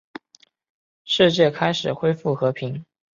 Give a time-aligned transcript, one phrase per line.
[1.05, 2.83] 世界开始恢复和平。